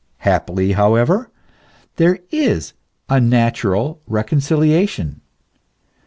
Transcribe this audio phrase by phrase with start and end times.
[0.25, 1.29] Happily, however,
[1.97, 2.73] there is
[3.07, 5.21] a natural reconciliation.